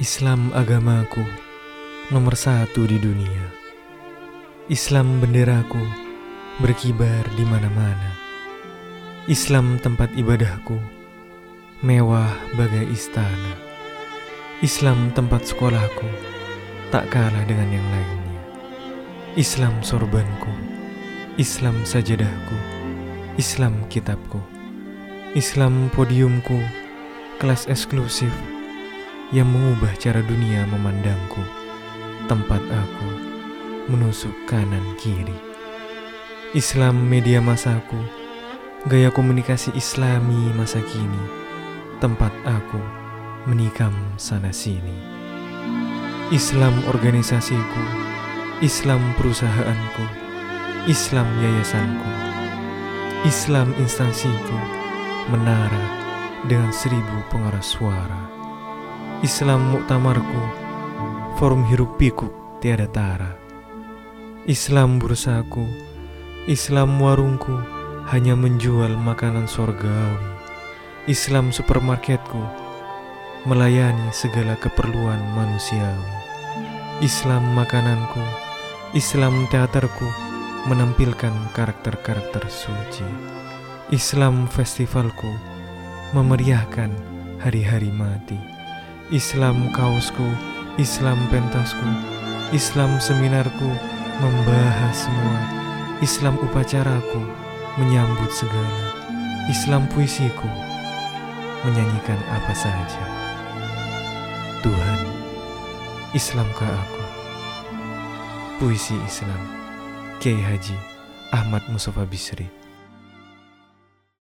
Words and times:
Islam 0.00 0.48
agamaku 0.56 1.20
nomor 2.08 2.32
satu 2.32 2.88
di 2.88 2.96
dunia. 2.96 3.52
Islam 4.72 5.20
benderaku 5.20 5.76
berkibar 6.56 7.28
di 7.36 7.44
mana-mana. 7.44 8.16
Islam 9.28 9.76
tempat 9.76 10.08
ibadahku 10.16 10.80
mewah 11.84 12.32
bagai 12.56 12.88
istana. 12.88 13.52
Islam 14.64 15.12
tempat 15.12 15.44
sekolahku 15.44 16.08
tak 16.88 17.12
kalah 17.12 17.44
dengan 17.44 17.68
yang 17.68 17.84
lainnya. 17.92 18.40
Islam 19.36 19.84
sorbanku, 19.84 20.48
Islam 21.36 21.76
sajadahku, 21.84 22.56
Islam 23.36 23.84
kitabku, 23.92 24.40
Islam 25.36 25.92
podiumku, 25.92 26.56
kelas 27.36 27.68
eksklusif 27.68 28.32
yang 29.30 29.46
mengubah 29.46 29.94
cara 29.94 30.26
dunia 30.26 30.66
memandangku, 30.66 31.42
tempat 32.26 32.58
aku 32.66 33.10
menusuk 33.86 34.34
kanan 34.50 34.82
kiri. 34.98 35.34
Islam 36.50 37.06
media 37.06 37.38
masaku, 37.38 37.98
gaya 38.90 39.14
komunikasi 39.14 39.70
islami 39.78 40.50
masa 40.58 40.82
kini, 40.82 41.24
tempat 42.02 42.34
aku 42.42 42.82
menikam 43.46 43.94
sana 44.18 44.50
sini. 44.50 44.98
Islam 46.34 46.74
organisasiku, 46.90 47.82
Islam 48.66 48.98
perusahaanku, 49.14 50.04
Islam 50.90 51.26
yayasanku, 51.38 52.10
Islam 53.30 53.70
instansiku, 53.78 54.58
menara 55.30 55.86
dengan 56.50 56.74
seribu 56.74 57.22
pengeras 57.30 57.78
suara. 57.78 58.39
Islam 59.20 59.76
muktamarku, 59.76 60.42
forum 61.36 61.68
hirup 61.68 62.00
pikuk 62.00 62.32
tiada 62.64 62.88
tara. 62.88 63.36
Islam 64.48 64.96
bursaku, 64.96 65.60
Islam 66.48 66.96
warungku, 66.96 67.52
hanya 68.08 68.32
menjual 68.32 68.96
makanan 68.96 69.44
sorgawi. 69.44 70.24
Islam 71.04 71.52
supermarketku, 71.52 72.40
melayani 73.44 74.08
segala 74.08 74.56
keperluan 74.56 75.20
manusiawi. 75.36 76.12
Islam 77.04 77.44
makananku, 77.52 78.24
Islam 78.96 79.44
teaterku, 79.52 80.08
menampilkan 80.64 81.52
karakter-karakter 81.52 82.48
suci. 82.48 83.04
Islam 83.92 84.48
festivalku, 84.48 85.28
memeriahkan 86.16 86.88
hari-hari 87.44 87.92
mati. 87.92 88.59
Islam 89.10 89.74
kaosku, 89.74 90.22
Islam 90.78 91.18
pentasku, 91.34 91.82
Islam 92.54 93.02
seminarku, 93.02 93.66
membahas 94.22 94.94
semua. 94.94 95.38
Islam 95.98 96.38
upacaraku, 96.38 97.18
menyambut 97.74 98.30
segala. 98.30 98.94
Islam 99.50 99.90
puisiku, 99.90 100.46
menyanyikan 101.66 102.22
apa 102.30 102.54
saja. 102.54 103.02
Tuhan, 104.62 105.00
Islamkah 106.14 106.70
aku? 106.70 107.02
Puisi 108.62 108.94
Islam, 109.02 109.42
Kiai 110.22 110.38
Haji 110.38 110.78
Ahmad 111.34 111.66
Mustafa 111.66 112.06
Bisri 112.06 112.59